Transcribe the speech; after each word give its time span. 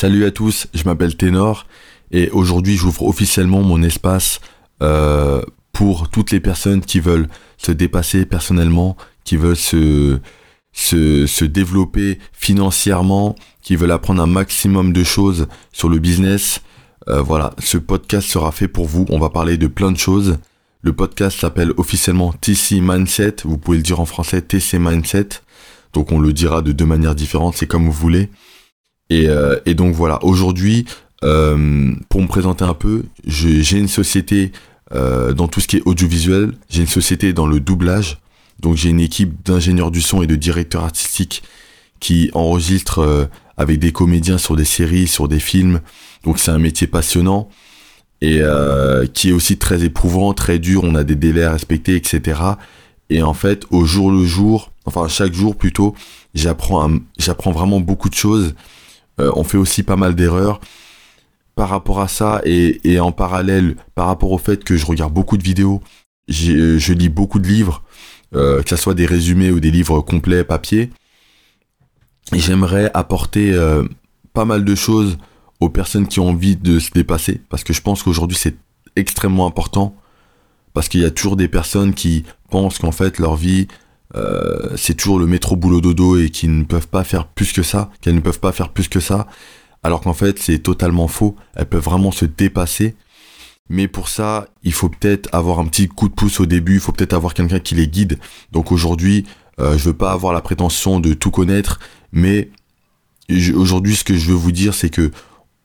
Salut 0.00 0.24
à 0.24 0.30
tous, 0.30 0.66
je 0.72 0.84
m'appelle 0.84 1.14
Ténor 1.14 1.66
et 2.10 2.30
aujourd'hui 2.30 2.74
j'ouvre 2.74 3.02
officiellement 3.02 3.60
mon 3.60 3.82
espace 3.82 4.40
euh, 4.80 5.42
pour 5.74 6.08
toutes 6.08 6.30
les 6.30 6.40
personnes 6.40 6.80
qui 6.80 7.00
veulent 7.00 7.28
se 7.58 7.70
dépasser 7.70 8.24
personnellement, 8.24 8.96
qui 9.24 9.36
veulent 9.36 9.56
se, 9.56 10.18
se, 10.72 11.26
se 11.26 11.44
développer 11.44 12.18
financièrement, 12.32 13.34
qui 13.60 13.76
veulent 13.76 13.90
apprendre 13.90 14.22
un 14.22 14.26
maximum 14.26 14.94
de 14.94 15.04
choses 15.04 15.48
sur 15.70 15.90
le 15.90 15.98
business. 15.98 16.62
Euh, 17.08 17.20
voilà, 17.20 17.52
ce 17.58 17.76
podcast 17.76 18.26
sera 18.26 18.52
fait 18.52 18.68
pour 18.68 18.86
vous. 18.86 19.04
On 19.10 19.18
va 19.18 19.28
parler 19.28 19.58
de 19.58 19.66
plein 19.66 19.92
de 19.92 19.98
choses. 19.98 20.38
Le 20.80 20.94
podcast 20.94 21.40
s'appelle 21.40 21.74
officiellement 21.76 22.32
TC 22.32 22.80
Mindset. 22.80 23.36
Vous 23.44 23.58
pouvez 23.58 23.76
le 23.76 23.82
dire 23.82 24.00
en 24.00 24.06
français 24.06 24.40
TC 24.40 24.78
Mindset. 24.78 25.28
Donc 25.92 26.10
on 26.10 26.20
le 26.20 26.32
dira 26.32 26.62
de 26.62 26.72
deux 26.72 26.86
manières 26.86 27.14
différentes, 27.14 27.56
c'est 27.56 27.66
comme 27.66 27.84
vous 27.84 27.92
voulez. 27.92 28.30
Et, 29.10 29.28
euh, 29.28 29.58
et 29.66 29.74
donc 29.74 29.94
voilà, 29.94 30.24
aujourd'hui, 30.24 30.86
euh, 31.24 31.92
pour 32.08 32.22
me 32.22 32.28
présenter 32.28 32.64
un 32.64 32.74
peu, 32.74 33.02
j'ai 33.26 33.76
une 33.76 33.88
société 33.88 34.52
euh, 34.94 35.34
dans 35.34 35.48
tout 35.48 35.60
ce 35.60 35.66
qui 35.66 35.76
est 35.76 35.82
audiovisuel, 35.84 36.52
j'ai 36.70 36.82
une 36.82 36.88
société 36.88 37.32
dans 37.32 37.46
le 37.46 37.60
doublage, 37.60 38.18
donc 38.60 38.76
j'ai 38.76 38.88
une 38.88 39.00
équipe 39.00 39.44
d'ingénieurs 39.44 39.90
du 39.90 40.00
son 40.00 40.22
et 40.22 40.26
de 40.26 40.36
directeurs 40.36 40.84
artistiques 40.84 41.42
qui 41.98 42.30
enregistrent 42.32 43.28
avec 43.58 43.78
des 43.78 43.92
comédiens 43.92 44.38
sur 44.38 44.56
des 44.56 44.64
séries, 44.64 45.06
sur 45.06 45.28
des 45.28 45.40
films, 45.40 45.80
donc 46.24 46.38
c'est 46.38 46.50
un 46.50 46.58
métier 46.58 46.86
passionnant 46.86 47.50
et 48.22 48.40
qui 49.12 49.30
est 49.30 49.32
aussi 49.32 49.58
très 49.58 49.84
éprouvant, 49.84 50.32
très 50.32 50.58
dur, 50.58 50.82
on 50.84 50.94
a 50.94 51.04
des 51.04 51.14
délais 51.14 51.44
à 51.44 51.52
respecter, 51.52 51.94
etc. 51.96 52.40
Et 53.10 53.22
en 53.22 53.34
fait, 53.34 53.64
au 53.70 53.84
jour 53.84 54.10
le 54.10 54.24
jour, 54.24 54.72
enfin 54.86 55.08
chaque 55.08 55.34
jour 55.34 55.56
plutôt, 55.56 55.94
j'apprends 56.34 56.88
vraiment 57.52 57.80
beaucoup 57.80 58.08
de 58.08 58.14
choses. 58.14 58.54
Euh, 59.20 59.30
on 59.36 59.44
fait 59.44 59.58
aussi 59.58 59.82
pas 59.82 59.96
mal 59.96 60.14
d'erreurs 60.14 60.60
par 61.54 61.68
rapport 61.68 62.00
à 62.00 62.08
ça 62.08 62.40
et, 62.44 62.98
en 63.00 63.12
parallèle 63.12 63.76
par 63.94 64.06
rapport 64.06 64.32
au 64.32 64.38
fait 64.38 64.64
que 64.64 64.76
je 64.76 64.86
regarde 64.86 65.12
beaucoup 65.12 65.36
de 65.36 65.42
vidéos, 65.42 65.82
je 66.28 66.92
lis 66.92 67.10
beaucoup 67.10 67.38
de 67.38 67.46
livres, 67.46 67.82
euh, 68.34 68.62
que 68.62 68.70
ce 68.70 68.76
soit 68.76 68.94
des 68.94 69.04
résumés 69.04 69.50
ou 69.50 69.60
des 69.60 69.70
livres 69.70 70.00
complets 70.00 70.42
papier. 70.42 70.90
J'aimerais 72.32 72.90
apporter 72.94 73.52
euh, 73.52 73.84
pas 74.32 74.44
mal 74.44 74.64
de 74.64 74.74
choses 74.74 75.18
aux 75.58 75.68
personnes 75.68 76.06
qui 76.06 76.20
ont 76.20 76.28
envie 76.28 76.56
de 76.56 76.78
se 76.78 76.92
dépasser 76.92 77.42
parce 77.50 77.64
que 77.64 77.72
je 77.72 77.82
pense 77.82 78.02
qu'aujourd'hui 78.02 78.38
c'est 78.40 78.56
extrêmement 78.96 79.46
important 79.46 79.94
parce 80.72 80.88
qu'il 80.88 81.00
y 81.00 81.04
a 81.04 81.10
toujours 81.10 81.36
des 81.36 81.48
personnes 81.48 81.92
qui 81.92 82.24
pensent 82.48 82.78
qu'en 82.78 82.92
fait 82.92 83.18
leur 83.18 83.36
vie 83.36 83.68
euh, 84.16 84.76
c'est 84.76 84.94
toujours 84.94 85.18
le 85.18 85.26
métro 85.26 85.56
boulot 85.56 85.80
dodo 85.80 86.16
et 86.16 86.30
qui 86.30 86.48
ne 86.48 86.64
peuvent 86.64 86.88
pas 86.88 87.04
faire 87.04 87.26
plus 87.26 87.52
que 87.52 87.62
ça, 87.62 87.90
qu'elles 88.00 88.14
ne 88.14 88.20
peuvent 88.20 88.40
pas 88.40 88.52
faire 88.52 88.70
plus 88.70 88.88
que 88.88 89.00
ça, 89.00 89.26
alors 89.82 90.00
qu'en 90.00 90.14
fait 90.14 90.38
c'est 90.38 90.58
totalement 90.58 91.08
faux, 91.08 91.36
elles 91.54 91.66
peuvent 91.66 91.84
vraiment 91.84 92.10
se 92.10 92.24
dépasser. 92.24 92.96
Mais 93.68 93.86
pour 93.86 94.08
ça, 94.08 94.48
il 94.64 94.72
faut 94.72 94.88
peut-être 94.88 95.28
avoir 95.32 95.60
un 95.60 95.66
petit 95.66 95.86
coup 95.86 96.08
de 96.08 96.14
pouce 96.14 96.40
au 96.40 96.46
début, 96.46 96.74
il 96.74 96.80
faut 96.80 96.90
peut-être 96.90 97.12
avoir 97.12 97.34
quelqu'un 97.34 97.60
qui 97.60 97.76
les 97.76 97.86
guide. 97.86 98.18
Donc 98.50 98.72
aujourd'hui, 98.72 99.24
euh, 99.60 99.78
je 99.78 99.84
veux 99.84 99.96
pas 99.96 100.10
avoir 100.10 100.32
la 100.32 100.40
prétention 100.40 100.98
de 100.98 101.14
tout 101.14 101.30
connaître, 101.30 101.78
mais 102.12 102.50
aujourd'hui 103.54 103.94
ce 103.94 104.02
que 104.02 104.16
je 104.16 104.26
veux 104.26 104.34
vous 104.34 104.50
dire 104.50 104.74
c'est 104.74 104.90
que 104.90 105.12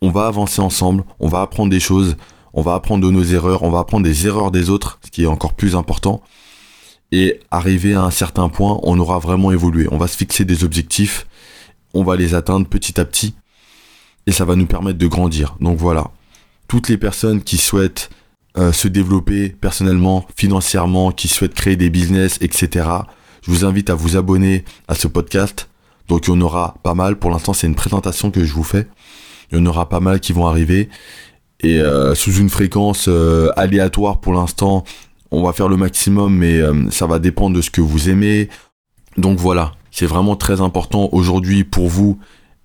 on 0.00 0.10
va 0.10 0.28
avancer 0.28 0.60
ensemble, 0.60 1.02
on 1.18 1.26
va 1.26 1.40
apprendre 1.40 1.70
des 1.70 1.80
choses, 1.80 2.16
on 2.52 2.62
va 2.62 2.74
apprendre 2.74 3.04
de 3.04 3.10
nos 3.10 3.24
erreurs, 3.24 3.64
on 3.64 3.70
va 3.70 3.80
apprendre 3.80 4.04
des 4.04 4.28
erreurs 4.28 4.52
des 4.52 4.70
autres, 4.70 5.00
ce 5.04 5.10
qui 5.10 5.24
est 5.24 5.26
encore 5.26 5.54
plus 5.54 5.74
important 5.74 6.22
et 7.12 7.40
arrivé 7.50 7.94
à 7.94 8.02
un 8.02 8.10
certain 8.10 8.48
point, 8.48 8.80
on 8.82 8.98
aura 8.98 9.18
vraiment 9.18 9.52
évolué. 9.52 9.86
On 9.90 9.98
va 9.98 10.08
se 10.08 10.16
fixer 10.16 10.44
des 10.44 10.64
objectifs, 10.64 11.26
on 11.94 12.04
va 12.04 12.16
les 12.16 12.34
atteindre 12.34 12.66
petit 12.66 13.00
à 13.00 13.04
petit, 13.04 13.34
et 14.26 14.32
ça 14.32 14.44
va 14.44 14.56
nous 14.56 14.66
permettre 14.66 14.98
de 14.98 15.06
grandir. 15.06 15.56
Donc 15.60 15.78
voilà, 15.78 16.10
toutes 16.68 16.88
les 16.88 16.98
personnes 16.98 17.42
qui 17.42 17.56
souhaitent 17.56 18.10
euh, 18.56 18.72
se 18.72 18.88
développer 18.88 19.50
personnellement, 19.50 20.26
financièrement, 20.36 21.12
qui 21.12 21.28
souhaitent 21.28 21.54
créer 21.54 21.76
des 21.76 21.90
business, 21.90 22.38
etc., 22.40 22.88
je 23.42 23.50
vous 23.50 23.64
invite 23.64 23.88
à 23.88 23.94
vous 23.94 24.16
abonner 24.16 24.64
à 24.88 24.94
ce 24.94 25.08
podcast. 25.08 25.68
Donc 26.08 26.26
il 26.26 26.30
y 26.30 26.32
en 26.32 26.40
aura 26.40 26.74
pas 26.82 26.94
mal. 26.94 27.16
Pour 27.16 27.30
l'instant, 27.30 27.52
c'est 27.52 27.66
une 27.66 27.74
présentation 27.74 28.30
que 28.30 28.44
je 28.44 28.52
vous 28.52 28.64
fais. 28.64 28.86
Il 29.50 29.58
y 29.58 29.60
en 29.60 29.66
aura 29.66 29.88
pas 29.88 30.00
mal 30.00 30.20
qui 30.20 30.32
vont 30.32 30.46
arriver. 30.46 30.88
Et 31.60 31.80
euh, 31.80 32.14
sous 32.14 32.34
une 32.34 32.50
fréquence 32.50 33.06
euh, 33.08 33.50
aléatoire 33.56 34.20
pour 34.20 34.32
l'instant, 34.32 34.84
on 35.30 35.42
va 35.42 35.52
faire 35.52 35.68
le 35.68 35.76
maximum, 35.76 36.34
mais 36.34 36.58
euh, 36.58 36.90
ça 36.90 37.06
va 37.06 37.18
dépendre 37.18 37.56
de 37.56 37.62
ce 37.62 37.70
que 37.70 37.80
vous 37.80 38.08
aimez. 38.08 38.48
Donc 39.16 39.38
voilà, 39.38 39.72
c'est 39.90 40.06
vraiment 40.06 40.36
très 40.36 40.60
important 40.60 41.08
aujourd'hui 41.12 41.64
pour 41.64 41.88
vous 41.88 42.18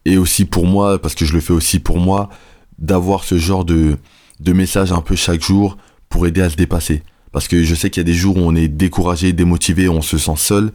et 0.05 0.17
aussi 0.17 0.45
pour 0.45 0.65
moi, 0.65 0.99
parce 0.99 1.15
que 1.15 1.25
je 1.25 1.33
le 1.33 1.39
fais 1.39 1.53
aussi 1.53 1.79
pour 1.79 1.97
moi, 1.97 2.29
d'avoir 2.77 3.23
ce 3.23 3.37
genre 3.37 3.65
de, 3.65 3.97
de 4.39 4.53
message 4.53 4.91
un 4.91 5.01
peu 5.01 5.15
chaque 5.15 5.41
jour 5.41 5.77
pour 6.09 6.27
aider 6.27 6.41
à 6.41 6.49
se 6.49 6.55
dépasser. 6.55 7.03
Parce 7.31 7.47
que 7.47 7.63
je 7.63 7.73
sais 7.73 7.89
qu'il 7.89 8.01
y 8.01 8.05
a 8.05 8.11
des 8.11 8.13
jours 8.13 8.37
où 8.37 8.41
on 8.41 8.55
est 8.55 8.67
découragé, 8.67 9.33
démotivé, 9.33 9.89
on 9.89 10.01
se 10.01 10.17
sent 10.17 10.35
seul, 10.37 10.71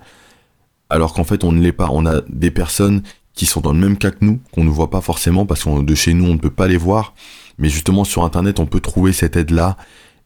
alors 0.91 1.13
qu'en 1.13 1.25
fait 1.25 1.45
on 1.45 1.53
ne 1.53 1.61
l'est 1.61 1.73
pas. 1.73 1.89
On 1.93 2.07
a 2.07 2.23
des 2.29 2.51
personnes 2.51 3.03
qui 3.35 3.47
sont 3.47 3.61
dans 3.61 3.73
le 3.73 3.79
même 3.79 3.97
cas 3.97 4.11
que 4.11 4.25
nous, 4.25 4.41
qu'on 4.53 4.65
ne 4.65 4.71
voit 4.71 4.91
pas 4.91 5.01
forcément, 5.01 5.47
parce 5.47 5.63
que 5.63 5.83
de 5.83 5.95
chez 5.95 6.15
nous 6.15 6.25
on 6.25 6.35
ne 6.35 6.39
peut 6.39 6.51
pas 6.51 6.67
les 6.67 6.77
voir, 6.77 7.15
mais 7.59 7.69
justement 7.69 8.05
sur 8.05 8.25
Internet 8.25 8.59
on 8.59 8.67
peut 8.67 8.81
trouver 8.81 9.13
cette 9.13 9.37
aide-là. 9.37 9.77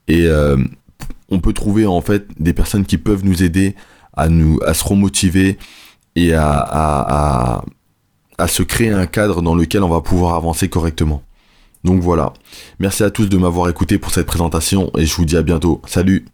Et, 0.09 0.27
euh, 0.27 0.57
on 1.33 1.41
peut 1.41 1.55
trouver 1.55 1.87
en 1.87 2.03
fait 2.03 2.27
des 2.39 2.53
personnes 2.53 2.85
qui 2.85 2.99
peuvent 2.99 3.25
nous 3.25 3.43
aider 3.43 3.75
à 4.13 4.29
nous 4.29 4.61
se 4.73 4.85
remotiver 4.85 5.59
et 6.15 6.35
à, 6.35 7.65
se 8.47 8.63
créer 8.63 8.91
un 8.91 9.07
cadre 9.07 9.41
dans 9.41 9.55
lequel 9.55 9.83
on 9.83 9.89
va 9.89 10.03
pouvoir 10.03 10.35
avancer 10.35 10.69
correctement. 10.69 11.23
Donc 11.85 12.01
voilà. 12.01 12.33
Merci 12.79 13.03
à 13.03 13.11
tous 13.11 13.27
de 13.27 13.39
m'avoir 13.39 13.69
écouté 13.69 13.99
pour 13.99 14.13
cette 14.13 14.27
présentation 14.27 14.91
et 14.97 15.07
je 15.07 15.15
vous 15.15 15.25
dis 15.25 15.37
à 15.37 15.43
bientôt. 15.43 15.81
Salut 15.87 16.27